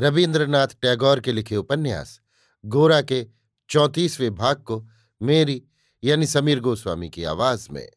रविन्द्रनाथ 0.00 0.68
टैगोर 0.82 1.20
के 1.20 1.32
लिखे 1.32 1.56
उपन्यास, 1.56 2.20
गोरा 2.64 3.00
के 3.02 3.26
चौंतीसवें 3.70 4.34
भाग 4.34 4.56
को 4.56 4.86
मेरी, 5.20 5.62
यानी 6.04 6.26
समीर 6.26 6.60
गोस्वामी 6.60 7.10
की 7.10 7.24
आवाज़ 7.24 7.68
में। 7.70 7.88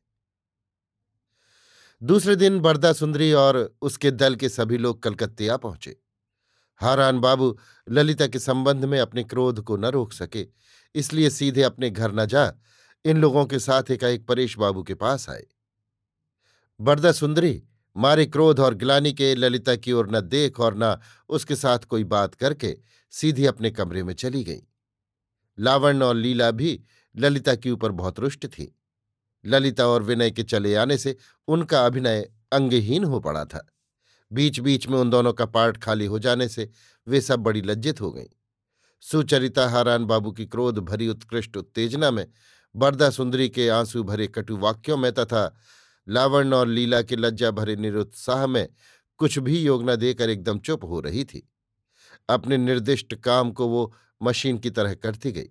दूसरे 2.02 2.36
दिन 2.36 2.60
बरदा 2.60 2.94
सुंदरी 2.94 3.32
और 3.34 3.78
उसके 3.82 4.12
दल 4.12 4.36
के 4.36 4.50
सभी 4.50 4.78
लोग 4.78 5.04
कलकत्ते 5.04 5.48
आ 5.48 5.58
पहुँचे। 5.58 5.96
हारान 6.82 7.20
बाबू 7.20 7.58
ललिता 7.88 8.28
के 8.28 8.40
संबंध 8.40 8.86
में 8.86 9.00
अपने 9.00 9.24
क्रोध 9.24 9.62
को 9.62 9.78
न 9.78 9.86
रोक 9.86 10.14
सके, 10.14 10.48
इसलिए 10.96 11.30
सीधे 11.30 11.64
अपने 11.64 11.90
घर 11.90 12.14
न 12.14 12.26
जा, 12.26 12.54
इन 13.06 13.18
लोगों 13.18 13.46
के 13.46 13.60
साथ 13.60 13.92
एकाएक 13.92 14.28
परेश 14.28 14.58
बाबू 14.58 14.84
के 14.84 14.96
पास 14.96 15.30
आए। 15.30 15.46
बरदा 16.80 17.12
सुंदरी 17.12 17.64
मारे 17.98 18.26
क्रोध 18.26 18.60
और 18.60 18.74
ग्लानी 18.74 19.14
के 19.14 19.36
ललिता 19.36 19.76
की 19.76 19.92
ओर 19.92 20.10
न 20.12 20.22
देख 20.22 20.60
और 20.60 20.74
न 20.78 20.98
उसके 21.30 21.56
साथ 21.56 21.80
कोई 21.80 22.04
बात 22.04 22.36
करके 22.36 22.78
सीधी 23.12 23.46
अपने 23.46 23.72
कमरे 23.72 24.04
में 24.04 24.14
चली 24.14 24.44
गई। 24.44 24.62
लावण्य 25.60 26.06
और 26.06 26.16
लीला 26.16 26.52
भी 26.52 26.84
ललिता 27.18 27.56
के 27.56 27.72
ऊपर 27.72 27.92
बहुत 27.92 28.20
रुष्ट 28.20 28.48
थी। 28.48 28.80
ललिता 29.46 29.88
और 29.88 30.04
विनय 30.04 30.32
के 30.32 30.44
चले 30.44 30.76
आने 30.76 30.98
से 30.98 31.18
उनका 31.48 31.86
अभिनय 31.86 32.32
अंगहीन 32.52 33.04
हो 33.04 33.20
पड़ा 33.20 33.46
था। 33.46 33.74
बीच 34.32 34.60
बीच 34.60 34.88
में 34.88 34.98
उन 34.98 35.10
दोनों 35.10 35.34
का 35.34 35.46
पार्ट 35.46 35.78
खाली 35.78 36.06
हो 36.06 36.20
जाने 36.20 36.48
से 36.48 36.70
वे 37.08 37.22
सब 37.22 37.40
बड़ी 37.40 37.62
लज्जित 37.62 38.02
हो 38.02 38.12
गईं। 38.12 38.28
सुचरिता, 39.02 39.70
हारान 39.70 40.06
बाबू 40.06 40.32
की 40.32 40.46
क्रोध 40.46 40.80
भरी 40.80 41.08
उत्कृष्ट 41.08 41.58
उत्तेजना 41.58 42.12
में 42.12 42.28
बरदा 42.76 43.10
सुंदरी 43.10 43.50
के 43.50 43.70
आँसू 43.70 44.04
भरे 44.04 44.28
कटु 44.28 44.58
वाक्यों 44.58 44.98
में 44.98 45.12
तथा 45.12 45.56
लावण्य 46.08 46.56
और 46.56 46.68
लीला 46.68 47.02
के 47.02 47.16
लज्जा 47.16 47.52
भरे 47.52 47.76
निरुत्साह 47.76 48.46
में 48.48 48.68
कुछ 49.20 49.38
भी 49.40 49.60
योग 49.60 49.90
न 49.90 49.96
देकर 49.96 50.30
एकदम 50.30 50.60
चुप 50.60 50.84
हो 50.84 51.00
रही 51.00 51.24
थी। 51.24 51.48
अपने 52.30 52.58
निर्दिष्ट 52.58 53.16
काम 53.16 53.52
को 53.52 53.68
वो 53.68 53.94
मशीन 54.22 54.58
की 54.58 54.70
तरह 54.70 54.94
करती 54.94 55.32
गई। 55.32 55.50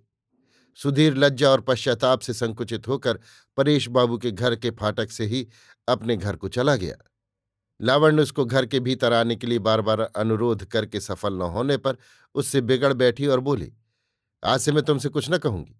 सुधीर 0.79 1.15
लज्जा 1.15 1.49
और 1.49 1.61
पश्चाताप 1.61 2.19
से 2.19 2.33
संकुचित 2.33 2.87
होकर 2.87 3.19
परेश 3.57 3.87
बाबू 3.87 4.17
के 4.17 4.31
घर 4.31 4.55
के 4.55 4.69
फाटक 4.71 5.11
से 5.11 5.25
ही 5.25 5.47
अपने 5.87 6.17
घर 6.17 6.35
को 6.35 6.47
चला 6.47 6.75
गया। 6.75 6.95
लावण्य 7.79 8.21
उसको 8.21 8.45
घर 8.45 8.65
के 8.65 8.79
भीतर 8.79 9.13
आने 9.13 9.35
के 9.35 9.47
लिए 9.47 9.59
बार 9.59 9.81
बार 9.81 9.99
अनुरोध 9.99 10.63
करके 10.65 10.99
सफल 10.99 11.33
न 11.33 11.41
होने 11.51 11.77
पर 11.77 11.97
उससे 12.35 12.61
बिगड़ 12.61 12.93
बैठी 12.93 13.27
और 13.27 13.39
बोली, 13.39 13.71
आज 14.43 14.59
से 14.59 14.71
मैं 14.71 14.83
तुमसे 14.83 15.09
कुछ 15.09 15.29
न 15.31 15.37
कहूँगी। 15.37 15.79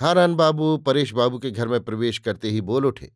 हारान 0.00 0.34
बाबू 0.34 0.76
परेश 0.78 1.12
बाबू 1.12 1.38
के 1.38 1.50
घर 1.50 1.68
में 1.68 1.80
प्रवेश 1.80 2.18
करते 2.18 2.50
ही 2.50 2.60
बोल 2.60 2.86
उठे। 2.86 3.10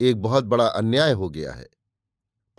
एक 0.00 0.22
बहुत 0.22 0.44
बड़ा 0.44 0.66
अन्याय 0.66 1.12
हो 1.12 1.30
गया 1.30 1.52
है। 1.52 1.68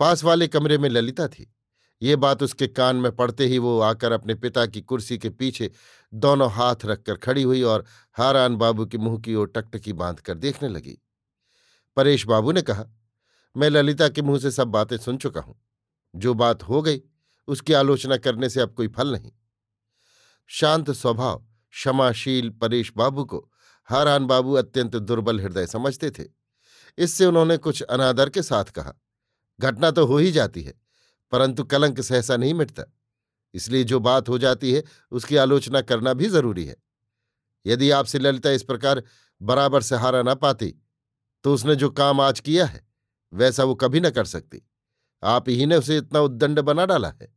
पास 0.00 0.24
वाले 0.24 0.48
कमरे 0.48 0.78
में 0.78 0.88
ललिता 0.88 1.28
थी। 1.28 1.54
ये 2.02 2.16
बात 2.16 2.42
उसके 2.42 2.66
कान 2.66 2.96
में 2.96 3.16
पड़ते 3.16 3.46
ही 3.46 3.58
वो 3.58 3.80
आकर 3.80 4.12
अपने 4.12 4.34
पिता 4.34 4.66
की 4.66 4.80
कुर्सी 4.80 5.18
के 5.18 5.30
पीछे 5.30 5.70
दोनों 6.14 6.50
हाथ 6.50 6.76
रखकर 6.84 7.14
खड़ी 7.14 7.42
हुई 7.42 7.62
और 7.62 7.84
हारान 8.12 8.56
बाबू 8.56 8.86
के 8.86 8.98
मुँह 8.98 9.20
की 9.20 9.34
ओर 9.34 9.52
टकटकी 9.56 9.92
बाँध 9.92 10.20
कर 10.20 10.34
देखने 10.34 10.68
लगी। 10.68 10.98
परेश 11.96 12.26
बाबू 12.26 12.52
ने 12.52 12.62
कहा, 12.62 12.84
मैं 13.56 13.70
ललिता 13.70 14.08
के 14.08 14.22
मुँह 14.22 14.38
से 14.38 14.50
सब 14.50 14.68
बातें 14.68 14.98
सुन 14.98 15.16
चुका 15.16 15.40
हूँ। 15.40 15.60
जो 16.16 16.34
बात 16.34 16.62
हो 16.62 16.82
गई, 16.82 17.00
उसकी 17.48 17.72
आलोचना 17.72 18.16
करने 18.16 18.48
से 18.48 18.60
अब 18.60 18.74
कोई 18.74 18.88
फल 18.88 19.12
नहीं। 19.12 19.32
शांत 20.46 20.90
स्वभाव, 20.90 21.46
क्षमाशील 21.70 22.50
परेश 22.50 22.92
बाबू 22.96 23.24
को 23.24 23.50
हारान 23.84 24.26
बाबू 24.26 24.52
अत्यंत 24.52 24.96
दुर्बल 24.96 25.40
हृदय 25.40 25.66
समझते 25.66 26.10
थे। 26.10 26.39
इससे 26.98 27.26
उन्होंने 27.26 27.56
कुछ 27.56 27.82
अनादर 27.82 28.28
के 28.28 28.42
साथ 28.42 28.64
कहा, 28.70 28.92
घटना 29.58 29.90
तो 29.90 30.06
हो 30.06 30.18
ही 30.18 30.30
जाती 30.32 30.62
है, 30.62 30.74
परंतु 31.32 31.64
कलंक 31.64 32.00
सहसा 32.00 32.36
नहीं 32.36 32.54
मिटता। 32.54 32.84
इसलिए 33.54 33.84
जो 33.84 34.00
बात 34.00 34.28
हो 34.28 34.38
जाती 34.38 34.72
है, 34.72 34.82
उसकी 35.12 35.36
आलोचना 35.36 35.80
करना 35.80 36.12
भी 36.12 36.28
ज़रूरी 36.28 36.64
है। 36.66 36.76
यदि 37.66 37.90
आपसे 37.90 38.18
ललिता 38.18 38.50
इस 38.50 38.62
प्रकार 38.62 39.02
बराबर 39.40 39.82
से 39.82 39.96
हारा 39.96 40.22
ना 40.22 40.34
पाती 40.36 40.74
तो 41.44 41.52
उसने 41.54 41.74
जो 41.76 41.88
काम 41.90 42.20
आज 42.20 42.40
किया 42.40 42.64
है, 42.66 42.80
वैसा 43.32 43.64
वो 43.64 43.74
कभी 43.74 44.00
न 44.00 44.10
कर 44.10 44.24
सकती। 44.26 44.62
आप 45.22 45.48
ही 45.48 45.66
ने 45.66 45.76
उसे 45.76 45.96
इतना 45.98 46.20
उद्दंड 46.20 46.60
बना 46.60 46.84
डाला 46.86 47.08
है। 47.10 47.28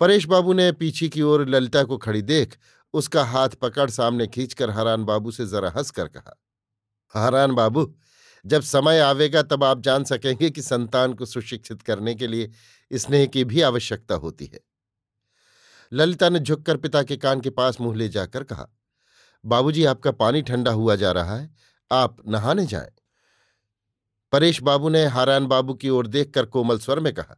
परेश 0.00 0.26
बाबू 0.26 0.52
ने 0.52 0.70
पीछे 0.72 1.08
की 1.08 1.22
ओर 1.22 1.46
ललिता 1.48 1.82
को 1.84 1.98
खड़ी 1.98 2.22
देख, 2.22 2.56
उसका 2.94 3.24
हाथ 3.24 3.48
पकड़ 3.62 3.88
सामने 3.90 4.26
खींचकर 4.26 4.70
हरान 4.70 5.04
बाबू 5.04 5.30
से 5.30 5.46
जरा 5.46 5.70
हंसकर 5.70 6.08
कहा, 6.08 6.36
हरान 7.14 7.54
बाबू 7.54 7.84
जब 8.46 8.62
समय 8.62 9.00
आवेगा, 9.00 9.42
तब 9.42 9.64
आप 9.64 9.80
जान 9.80 10.04
सकेंगे 10.04 10.50
कि 10.50 10.62
संतान 10.62 11.12
को 11.12 11.26
सुशिक्षित 11.26 11.82
करने 11.82 12.14
के 12.14 12.26
लिए 12.26 12.50
स्नेह 12.92 13.26
की 13.26 13.44
भी 13.44 13.60
आवश्यकता 13.60 14.14
होती 14.14 14.46
है। 14.46 14.60
ललिता 15.92 16.28
ने 16.28 16.38
झुककर 16.38 16.76
पिता 16.76 17.02
के 17.02 17.16
कान 17.16 17.40
के 17.40 17.50
पास 17.50 17.80
मुँह 17.80 17.96
ले 17.96 18.08
जाकर 18.08 18.44
कहा, 18.44 18.68
बाबूजी, 19.44 19.84
आपका 19.84 20.10
पानी 20.10 20.42
ठंडा 20.42 20.70
हुआ 20.70 20.96
जा 20.96 21.12
रहा 21.12 21.36
है, 21.36 21.54
आप 21.92 22.16
नहाने 22.28 22.66
जाएँ। 22.66 22.90
परेश 24.32 24.62
बाबू 24.62 24.88
ने 24.88 25.04
हारान 25.04 25.46
बाबू 25.46 25.74
की 25.74 25.88
ओर 25.88 26.06
देखकर 26.06 26.46
कोमल 26.46 26.78
स्वर 26.78 27.00
में 27.00 27.14
कहा, 27.14 27.36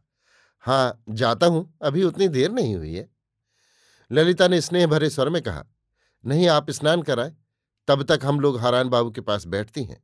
हाँ, 0.59 1.03
जाता 1.09 1.45
हूँ, 1.45 1.77
अभी 1.81 2.03
उतनी 2.03 2.27
देर 2.27 2.51
नहीं 2.51 2.75
हुई 2.75 2.93
है। 2.93 3.09
ललिता 4.11 4.47
ने 4.47 4.61
स्नेह 4.61 4.87
भरे 4.87 5.09
स्वर 5.09 5.29
में 5.29 5.41
कहा, 5.41 5.65
नहीं, 6.25 6.47
आप 6.47 6.71
स्नान 6.71 7.01
कराएँ, 7.01 7.35
तब 7.87 8.03
तक 8.03 8.19
हम 8.23 8.39
लोग 8.39 8.59
हारान 8.59 8.89
बाबू 8.89 9.11
के 9.11 9.21
पास 9.21 9.45
बैठती 9.45 9.83
हैं। 9.83 10.03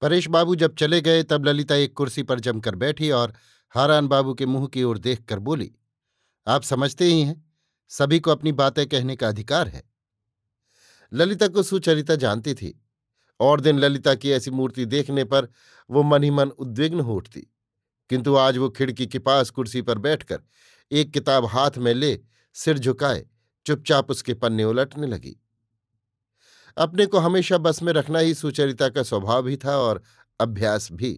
परेश 0.00 0.28
बाबू 0.28 0.54
जब 0.54 0.74
चले 0.74 1.00
गए, 1.00 1.22
तब 1.22 1.44
ललिता 1.44 1.74
एक 1.74 1.94
कुर्सी 1.94 2.22
पर 2.22 2.40
जमकर 2.40 2.74
बैठी 2.74 3.10
और 3.10 3.34
हारान 3.70 4.08
बाबू 4.08 4.34
के 4.34 4.46
मुँह 4.46 4.66
की 4.66 4.82
ओर 4.82 4.98
देखकर 4.98 5.38
बोली, 5.38 5.72
आप 6.46 6.62
समझते 6.62 7.04
ही 7.04 7.22
हैं, 7.22 7.52
सभी 7.88 8.20
को 8.20 8.30
अपनी 8.30 8.52
बातें 8.52 8.86
कहने 8.86 9.16
का 9.16 9.28
अधिकार 9.28 9.68
है। 9.68 9.82
ललिता 11.12 11.48
को 11.48 11.62
सुचरिता 11.62 12.14
जानती 12.14 12.54
थी। 12.54 12.84
और 13.40 13.60
दिन 13.60 13.78
ललिता 13.78 14.14
की 14.14 14.30
ऐसी 14.30 14.50
मूर्ति 14.50 14.86
देखने 14.86 15.24
पर 15.24 15.48
वो 15.90 16.02
मन 16.02 16.22
ही 16.24 16.30
मन 16.30 16.48
उद्विग्न 16.48 17.00
हो 17.00 17.14
उठती। 17.14 17.46
किंतु 18.08 18.36
आज 18.36 18.58
वो 18.58 18.70
खिड़की 18.70 19.06
के 19.06 19.18
पास 19.18 19.50
कुर्सी 19.50 19.82
पर 19.82 19.98
बैठकर 19.98 20.42
एक 20.92 21.12
किताब 21.12 21.44
हाथ 21.44 21.70
में 21.78 21.94
ले 21.94 22.20
सिर 22.54 22.78
झुकाए, 22.78 23.26
चुपचाप 23.66 24.10
उसके 24.10 24.34
पन्ने 24.34 24.64
उलटने 24.64 25.06
लगी। 25.06 25.36
अपने 26.76 27.06
को 27.06 27.18
हमेशा 27.18 27.58
बस 27.58 27.82
में 27.82 27.92
रखना 27.92 28.18
ही 28.18 28.34
सुचरिता 28.34 28.88
का 28.88 29.02
स्वभाव 29.02 29.42
भी 29.42 29.56
था 29.56 29.76
और 29.76 30.02
अभ्यास 30.40 30.88
भी। 30.92 31.12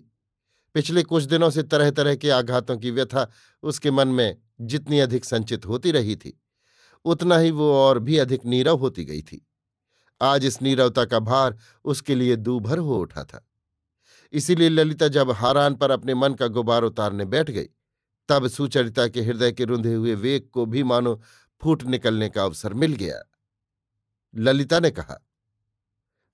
पिछले 0.75 1.03
कुछ 1.03 1.25
दिनों 1.25 1.51
से 1.51 1.63
तरह 1.63 1.91
तरह 1.91 2.17
के 2.17 2.31
आघातों 2.31 2.77
की 2.77 2.91
व्यथा 2.91 3.27
उसके 3.63 3.91
मन 3.91 4.09
में 4.09 4.37
जितनी 4.61 4.99
अधिक 4.99 5.25
संचित 5.25 5.67
होती 5.67 5.91
रही 5.91 6.17
थी, 6.17 6.41
उतना 7.05 7.39
ही 7.39 7.51
वो 7.51 7.73
और 7.75 7.99
भी 7.99 8.19
अधिक 8.19 8.47
नीरव 8.47 8.77
होती 8.77 9.05
गई 9.05 9.23
थी। 9.23 9.47
आज 10.21 10.45
इस 10.45 10.61
नीरवता 10.63 11.05
का 11.05 11.19
भार 11.19 11.57
उसके 11.85 12.15
लिए 12.15 12.37
दूभर 12.37 12.79
हो 12.79 12.99
उठा 12.99 13.25
था। 13.25 13.47
इसीलिए 14.33 14.69
ललिता 14.69 15.09
जब 15.09 15.31
हारान 15.31 15.75
पर 15.75 15.91
अपने 15.91 16.15
मन 16.15 16.35
का 16.35 16.47
गुबार 16.47 16.83
उतारने 16.83 17.25
बैठ 17.25 17.51
गई, 17.51 17.67
तब 18.29 18.47
सुचरिता 18.49 19.07
के 19.09 19.23
हृदय 19.23 19.53
के 19.53 19.65
रुंधे 19.65 19.95
हुए 19.95 20.15
वेग 20.15 20.49
को 20.49 20.67
भी 20.67 20.83
मानो 20.83 21.21
फूट 21.63 21.83
निकलने 21.83 22.29
का 22.29 22.45
अवसर 22.45 22.75
मिल 22.75 22.95
गया। 22.95 23.23
ललिता 24.35 24.81
ने 24.81 24.91
कहा 24.91 25.19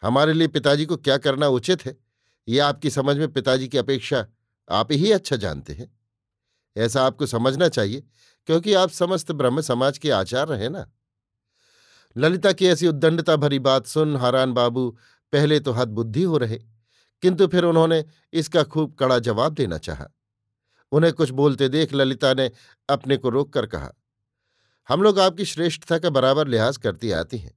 हमारे 0.03 0.33
लिए 0.33 0.49
पिताजी 0.49 0.87
को 0.87 0.97
क्या 0.97 1.17
करना 1.19 1.49
उचित 1.49 1.85
है? 1.87 1.97
ये 2.49 2.59
आपकी 2.61 2.91
समझ 2.91 3.17
में 3.17 3.33
पिताजी 3.33 3.69
की 3.69 3.79
अपेक्षा 3.79 4.27
आप 4.69 4.93
ही 4.93 5.13
अच्छा 5.13 5.37
जानते 5.37 5.73
हैं। 5.73 5.91
ऐसा 6.77 7.03
आपको 7.03 7.27
समझना 7.27 7.69
चाहिए, 7.69 8.03
क्योंकि 8.49 8.75
आप 8.75 8.91
समस्त 8.91 9.33
ब्रह्म 9.33 9.61
समाज 9.61 9.99
के 9.99 10.11
आचार्य 10.11 10.55
हैं 10.55 10.71
ना। 10.71 10.87
ललिता 12.17 12.53
की 12.53 12.67
ऐसी 12.67 12.89
उद्दंडता 12.89 13.37
भरी 13.37 13.59
बात 13.61 13.87
सुन 13.87 14.17
हारान 14.17 14.53
बाबू 14.53 14.89
पहले 15.33 15.61
तो 15.61 15.73
हद 15.73 15.89
बुद्धि 15.91 16.23
हो 16.23 16.39
रहे, 16.39 16.59
किंतु 17.23 17.47
फिर 17.47 17.65
उन्होंने 17.65 18.05
इसका 18.33 18.63
खूब 18.65 18.95
कड़ा 18.95 19.19
जवाब 19.21 19.55
देना 19.55 19.79
चाहा। 19.79 20.07
उन्हें 20.93 21.13
कुछ 21.13 21.31
बोलते 21.33 21.69
देख 21.69 21.95
ललिता 21.95 22.33
ने 22.35 22.51
अपने 22.89 23.17
को 23.17 23.29
रोक 23.29 23.53
कर 23.53 23.67
कहा, 23.67 23.93
हम 24.89 25.03
लोग 25.03 25.19
आपकी 25.21 25.45
श्रेष्ठता 25.45 25.99
का 25.99 26.11
बराबर 26.11 26.49
लिहाज 26.49 26.77
करती 26.77 27.11
आती 27.13 27.39
हैं। 27.39 27.56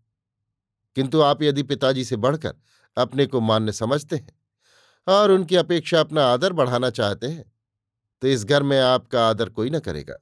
किंतु 0.96 1.22
आप 1.22 1.44
यदि 1.44 1.64
पिताजी 1.64 2.04
से 2.06 2.16
बढ़कर 2.16 2.56
अपने 2.98 3.26
को 3.26 3.40
मान्य 3.42 3.72
समझते 3.72 4.16
हैं 4.16 4.38
और 5.08 5.32
उनकी 5.32 5.56
अपेक्षा 5.56 6.00
अपना 6.00 6.26
आदर 6.26 6.54
बढ़ाना 6.54 6.90
चाहते 6.90 7.28
हैं 7.28 7.52
तो 8.22 8.28
इस 8.28 8.46
घर 8.46 8.64
में 8.64 8.80
आपका 8.80 9.28
आदर 9.30 9.50
कोई 9.50 9.70
न 9.70 9.80
करेगा। 9.80 10.16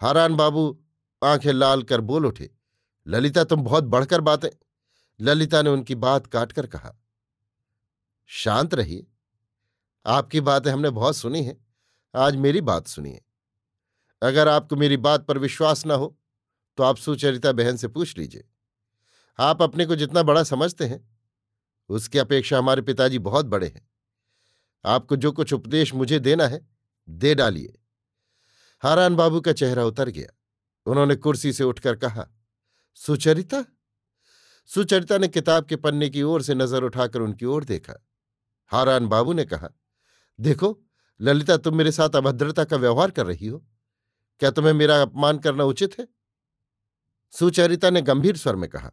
हारान 0.00 0.34
बाबू, 0.34 0.78
आँखें 1.22 1.52
लाल 1.52 1.82
कर 1.82 2.00
बोल 2.00 2.26
उठे, 2.26 2.50
ललिता 3.06 3.44
तुम 3.44 3.62
बहुत 3.62 3.84
बढ़कर 3.84 4.20
बातें। 4.20 4.48
ललिता 5.20 5.62
ने 5.62 5.70
उनकी 5.70 5.94
बात 5.96 6.26
काटकर 6.26 6.66
कहा, 6.66 6.94
शांत 8.30 8.74
रहिए। 8.74 9.06
आपकी 10.06 10.40
बातें 10.40 10.70
हमने 10.70 10.90
बहुत 10.90 11.16
सुनी 11.16 11.42
हैं। 11.42 11.56
आज 12.14 12.36
मेरी 12.36 12.60
बात 12.60 12.86
सुनिए। 12.86 13.20
अगर 14.22 14.48
आपको 14.48 14.76
मेरी 14.76 14.96
बात 14.98 15.26
पर 15.26 15.38
विश्वास 15.38 15.86
न 15.86 15.90
हो 15.90 16.16
तो 16.78 16.82
आप 16.82 16.96
सुचरिता 16.96 17.52
बहन 17.52 17.76
से 17.76 17.88
पूछ 17.88 18.16
लीजिए। 18.18 18.44
आप 19.38 19.62
अपने 19.62 19.86
को 19.86 19.96
जितना 19.96 20.22
बड़ा 20.22 20.42
समझते 20.42 20.84
हैं, 20.84 21.18
उसकी 21.88 22.18
अपेक्षा 22.18 22.58
हमारे 22.58 22.82
पिताजी 22.82 23.18
बहुत 23.18 23.46
बड़े 23.46 23.66
हैं। 23.66 23.90
आपको 24.84 25.16
जो 25.16 25.32
कुछ 25.32 25.52
उपदेश 25.52 25.94
मुझे 25.94 26.18
देना 26.18 26.46
है, 26.46 26.68
दे 27.08 27.34
डालिए। 27.34 27.78
हारान 28.80 29.16
बाबू 29.16 29.40
का 29.40 29.52
चेहरा 29.52 29.84
उतर 29.84 30.08
गया। 30.08 30.38
उन्होंने 30.86 31.16
कुर्सी 31.16 31.52
से 31.52 31.64
उठकर 31.64 31.96
कहा, 31.96 32.26
सुचरिता? 32.94 33.64
सुचरिता 34.66 35.18
ने 35.18 35.28
किताब 35.28 35.64
के 35.64 35.76
पन्ने 35.76 36.08
की 36.08 36.22
ओर 36.22 36.42
से 36.42 36.54
नज़र 36.54 36.82
उठाकर 36.82 37.20
उनकी 37.20 37.46
ओर 37.46 37.64
देखा। 37.64 38.06
हारान 38.66 39.06
बाबू 39.06 39.32
ने 39.32 39.44
कहा, 39.44 39.68
देखो, 40.40 40.82
ललिता, 41.20 41.56
तुम 41.56 41.76
मेरे 41.76 41.92
साथ 41.92 42.16
अभद्रता 42.16 42.64
का 42.64 42.76
व्यवहार 42.76 43.10
कर 43.10 43.26
रही 43.26 43.46
हो। 43.46 43.66
क्या 44.40 44.50
तुम्हें 44.50 44.72
मेरा 44.72 45.02
अपमान 45.02 45.38
करना 45.38 45.64
उचित 45.64 45.98
है? 45.98 46.08
सुचरिता 47.30 47.90
ने 47.90 48.02
गंभीर 48.02 48.36
स्वर 48.36 48.56
में 48.56 48.70
कहा 48.70 48.92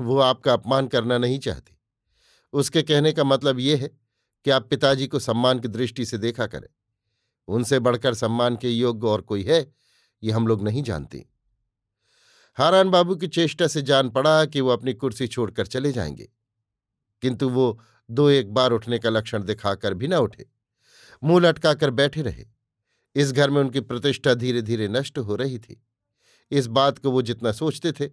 वो 0.00 0.18
आपका 0.18 0.52
अपमान 0.52 0.86
करना 0.86 1.18
नहीं 1.18 1.38
चाहती। 1.38 1.78
उसके 2.52 2.82
कहने 2.82 3.12
का 3.12 3.24
मतलब 3.24 3.58
ये 3.58 3.76
है 3.76 3.88
कि 4.44 4.50
आप 4.50 4.70
पिताजी 4.70 5.06
को 5.06 5.18
सम्मान 5.18 5.58
की 5.58 5.68
दृष्टि 5.68 6.04
से 6.04 6.18
देखा 6.18 6.46
करें। 6.46 6.68
उनसे 7.48 7.78
बढ़कर 7.78 8.14
सम्मान 8.14 8.56
के 8.56 8.70
योग्य 8.70 9.06
और 9.06 9.20
कोई 9.20 9.42
है, 9.42 9.74
ये 10.22 10.32
हम 10.32 10.46
लोग 10.46 10.62
नहीं 10.62 10.82
जानती। 10.82 11.26
हारान 12.54 12.90
बाबू 12.90 13.16
की 13.16 13.28
चेष्टा 13.28 13.66
से 13.66 13.82
जान 13.82 14.10
पड़ा 14.10 14.44
कि 14.44 14.60
वो 14.60 14.70
अपनी 14.70 14.94
कुर्सी 14.94 15.26
छोड़कर 15.26 15.66
चले 15.66 15.92
जाएँगे। 15.92 16.32
किंतु 17.22 17.48
वो 17.48 17.80
दो 18.10 18.30
एक 18.30 18.54
बार 18.54 18.70
उठने 18.70 18.98
का 18.98 19.10
लक्षण 19.10 19.42
दिखाकर 19.44 19.94
भी 19.94 20.08
न 20.08 20.14
उठे। 20.14 20.46
मुँह 21.24 21.40
लटकाकर 21.40 21.90
बैठे 21.90 22.22
रहे। 22.22 22.44
इस 23.14 23.32
घर 23.32 23.50
में 23.50 23.60
उनकी 23.60 23.80
प्रतिष्ठा 23.80 24.34
धीरे 24.34 24.62
धीरे 24.62 24.88
नष्ट 24.88 25.18
हो 25.18 25.36
रही 25.36 25.58
थी। 25.58 25.86
इस 26.50 26.66
बात 26.66 26.98
को 26.98 27.10
वो 27.10 27.22
जितना 27.22 27.52
सोचते 27.52 27.92
थे, 27.92 28.10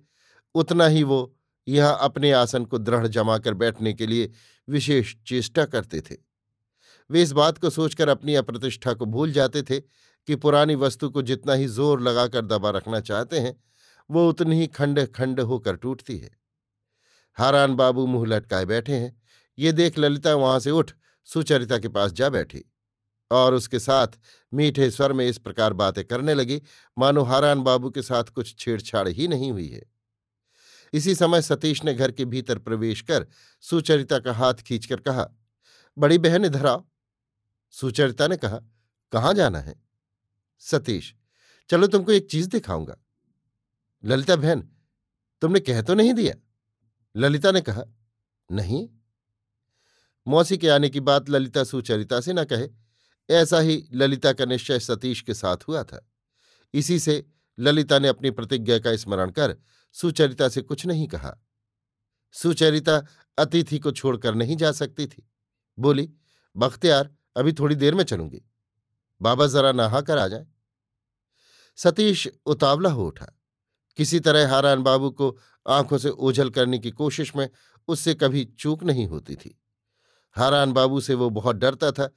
उतना 0.56 0.88
ही 0.88 1.04
वो 1.04 1.38
यहाँ 1.68 1.98
अपने 2.02 2.32
आसन 2.32 2.66
को 2.66 2.78
दृढ़ 2.78 3.08
जमाकर 3.08 3.54
बैठने 3.54 3.94
के 3.94 4.08
लिए 4.08 4.32
विशेष 4.68 5.16
चेष्टा 5.28 5.66
करते 5.66 6.02
थे। 6.02 6.16
वे 7.10 7.22
इस 7.22 7.32
बात 7.32 7.58
को 7.58 7.70
सोचकर 7.70 8.10
अपनी 8.10 8.36
अप्रतिष्ठा 8.36 8.94
को 8.94 9.06
भूल 9.06 9.32
जाते 9.32 9.62
थे 9.62 9.80
कि 9.80 10.36
पुरानी 10.36 10.76
वस्तु 10.76 11.10
को 11.10 11.22
जितना 11.22 11.54
ही 11.54 11.68
ज़ोर 11.68 12.02
लगाकर 12.02 12.46
दबा 12.46 12.70
रखना 12.70 13.00
चाहते 13.02 13.40
हैं, 13.40 13.56
वो 14.10 14.28
उतनी 14.30 14.60
ही 14.60 14.68
खंड 14.68 15.06
खंड 15.08 15.40
होकर 15.40 15.76
टूटती 15.76 16.18
है। 16.18 16.30
हारान 17.38 17.76
बाबू 17.76 18.06
मुँह 18.06 18.26
लटकाए 18.28 18.66
बैठे 18.66 18.94
हैं। 18.94 19.22
ये 19.58 19.72
देख 19.72 19.98
ललिता 20.00 20.34
वहाँ 20.36 20.60
से 20.60 20.72
उठ, 20.72 20.92
सुचरिता 21.28 21.78
के 21.78 21.88
पास 21.88 22.12
जा 22.12 22.30
बैठी 22.30 22.64
और 23.32 23.54
उसके 23.54 23.80
साथ 23.80 24.08
मीठे 24.54 24.90
स्वर 24.92 25.14
में 25.14 25.28
इस 25.28 25.38
प्रकार 25.38 25.74
बातें 25.74 26.04
करने 26.06 26.34
लगी, 26.34 26.62
मानो 26.98 27.24
हारान 27.24 27.64
बाबू 27.64 27.90
के 27.90 28.02
साथ 28.02 28.24
कुछ 28.26 28.56
छेड़छाड़ 28.58 29.08
ही 29.08 29.28
नहीं 29.28 29.52
हुई 29.52 29.68
है। 29.68 29.82
इसी 30.94 31.16
समय 31.16 31.42
सतीश 31.42 31.84
ने 31.84 31.94
घर 31.94 32.12
के 32.12 32.26
भीतर 32.26 32.60
प्रवेश 32.60 33.02
कर 33.02 33.28
सुचरिता 33.62 34.20
का 34.20 34.34
हाथ 34.34 34.54
खींचकर 34.54 34.96
कहा, 34.96 35.30
बड़ी 35.98 36.18
बहन, 36.18 36.46
इधर 36.46 36.66
आओ। 36.66 36.86
सुचरिता 37.72 38.28
ने 38.28 38.38
कहा, 38.38 38.60
कहाँ 39.12 39.34
जाना 39.34 39.60
है? 39.60 39.84
सतीश, 40.60 41.16
चलो 41.70 41.88
तुमको 41.88 42.12
एक 42.12 42.30
चीज़ 42.30 42.50
दिखाऊँगा। 42.50 42.98
ललिता, 44.06 44.36
बहन, 44.36 44.70
तुमने 45.42 45.60
कह 45.60 45.82
तो 45.82 45.94
नहीं 45.94 46.14
दिया? 46.14 46.34
ललिता 47.16 47.52
ने 47.52 47.62
कहा, 47.62 47.84
नहीं। 48.52 48.90
मौसी 50.28 50.58
के 50.58 50.70
आने 50.70 50.90
की 50.90 51.00
बात 51.00 51.30
ललिता 51.30 51.64
सुचरिता 51.64 52.22
से 52.22 52.34
न 52.34 52.44
कहे, 52.44 52.70
ऐसा 53.30 53.60
ही 53.60 53.90
ललिता 53.94 54.34
का 54.34 54.46
निश्चय 54.46 54.80
सतीश 54.80 55.22
के 55.22 55.34
साथ 55.34 55.58
हुआ 55.68 55.84
था। 55.84 56.10
इसी 56.74 57.00
से 57.00 57.26
ललिता 57.60 58.00
ने 58.00 58.08
अपनी 58.08 58.32
प्रतिज्ञा 58.32 58.80
का 58.80 58.96
स्मरण 58.96 59.32
कर 59.32 59.58
सुचरिता 59.92 60.50
से 60.50 60.62
कुछ 60.62 60.86
नहीं 60.86 61.08
कहा। 61.08 61.38
सुचरिता 62.32 63.02
अतिथि 63.38 63.80
को 63.80 63.92
छोड़कर 63.92 64.36
नहीं 64.36 64.58
जा 64.58 64.72
सकती 64.72 65.08
थी। 65.08 65.30
बोली, 65.80 66.14
बख्तियार, 66.58 67.16
अभी 67.38 67.54
थोड़ी 67.54 67.76
देर 67.76 67.96
में 67.96 68.04
चलूँगी। 68.04 68.42
बाबा 69.22 69.48
जरा 69.48 69.72
नहा 69.72 70.02
कर 70.02 70.18
आ 70.18 70.28
जाए। 70.28 70.48
सतीश 71.76 72.28
उतावला 72.46 72.90
हो 72.90 73.08
उठा। 73.08 73.40
किसी 73.98 74.20
तरह 74.20 74.50
हारान 74.50 74.84
बाबू 74.84 75.12
को 75.12 75.38
आँखों 75.70 75.98
से 75.98 76.10
ओझल 76.10 76.50
करने 76.50 76.80
की 76.80 76.92
कोशिश 76.92 77.36
में 77.36 77.50
उससे 77.88 78.14
कभी 78.14 78.46
चूक 78.46 78.84
नहीं 78.84 79.08
होती 79.08 79.36
थी। 79.36 79.62
हारान 80.32 80.74
बाबू 80.74 81.02
से 81.02 81.14
वो 81.14 81.30
बहुत 81.30 81.56
डरता 81.56 81.92
था, 81.92 82.10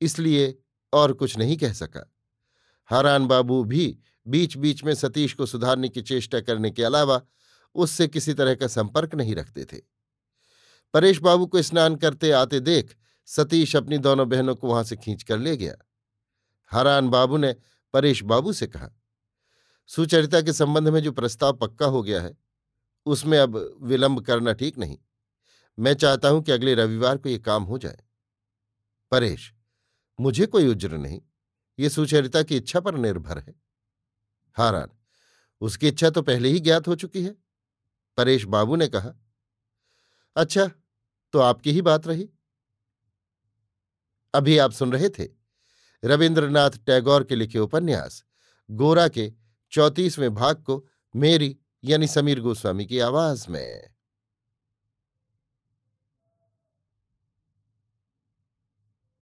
इसलिए 0.00 0.58
और 0.92 1.12
कुछ 1.12 1.38
नहीं 1.38 1.56
कह 1.56 1.72
सका। 1.72 2.12
हारान 2.86 3.26
बाबू 3.26 3.64
भी 3.64 3.98
बीच 4.28 4.56
बीच 4.56 4.82
में 4.84 4.94
सतीश 4.94 5.34
को 5.34 5.46
सुधारने 5.46 5.88
की 5.88 6.02
चेष्टा 6.02 6.40
करने 6.40 6.70
के 6.70 6.84
अलावा 6.84 7.20
उससे 7.74 8.08
किसी 8.08 8.34
तरह 8.34 8.54
का 8.54 8.66
संपर्क 8.66 9.14
नहीं 9.14 9.34
रखते 9.34 9.64
थे। 9.64 9.80
परेश 10.94 11.18
बाबू 11.18 11.46
को 11.46 11.62
स्नान 11.62 11.96
करते 11.96 12.30
आते 12.32 12.60
देख 12.60 12.96
सतीश 13.28 13.74
अपनी 13.76 13.98
दोनों 13.98 14.28
बहनों 14.28 14.54
को 14.54 14.68
वहाँ 14.68 14.84
से 14.84 14.96
खींच 14.96 15.22
कर 15.22 15.38
ले 15.38 15.56
गया। 15.56 15.74
हरान 16.72 17.08
बाबू 17.08 17.36
ने 17.36 17.54
परेश 17.94 18.22
बाबू 18.22 18.52
से 18.52 18.66
कहा, 18.66 18.88
सुचरिता 19.90 20.40
के 20.40 20.52
संबंध 20.52 20.88
में 20.88 21.00
जो 21.00 21.12
प्रस्ताव 21.12 21.52
पक्का 21.52 21.86
हो 21.86 22.02
गया 22.02 22.20
है, 22.22 22.36
उसमें 23.06 23.38
अब 23.38 23.78
विलंब 23.82 24.20
करना 24.20 24.52
ठीक 24.52 24.78
नहीं। 24.78 24.98
मैं 25.78 25.94
चाहता 25.94 26.28
हूँ 26.28 26.42
कि 26.42 26.52
अगले 26.52 26.74
रविवार 26.74 27.16
को 27.16 27.28
यह 27.28 27.38
काम 27.38 27.64
हो 27.64 27.78
जाए। 27.78 27.98
परेश, 29.12 29.52
मुझे 30.18 30.46
कोई 30.46 30.66
उज्र 30.66 30.96
नहीं। 30.96 31.20
ये 31.78 31.88
सुचरिता 31.88 32.42
की 32.42 32.56
इच्छा 32.56 32.80
पर 32.80 32.94
निर्भर 32.94 33.38
है। 33.38 33.54
हारान 34.58 34.88
उसकी 35.60 35.88
इच्छा 35.88 36.10
तो 36.10 36.22
पहले 36.22 36.48
ही 36.48 36.60
ज्ञात 36.60 36.88
हो 36.88 36.94
चुकी 36.94 37.22
है। 37.24 37.34
परेश 38.18 38.44
बाबू 38.44 38.76
ने 38.76 38.88
कहा 38.88 39.12
अच्छा 40.36 40.66
तो 41.34 41.38
आपकी 41.38 41.72
ही 41.72 41.82
बात 41.82 42.06
रही? 42.06 42.28
अभी 44.34 44.58
आप 44.58 44.72
सुन 44.72 44.92
रहे 44.92 45.08
थे 45.08 45.28
रविन्द्रनाथ 46.02 46.70
टैगोर 46.86 47.24
के 47.24 47.36
लिखे 47.36 47.58
उपन्यास, 47.58 48.24
गोरा 48.70 49.08
के 49.08 49.32
चौंतीसवें 49.72 50.34
भाग 50.34 50.62
को 50.62 50.84
मेरी 51.14 51.56
यानी 51.84 52.06
समीर 52.06 52.40
गोस्वामी 52.40 52.86
की 52.86 52.98
आवाज़ 52.98 53.46
में। 53.50 53.94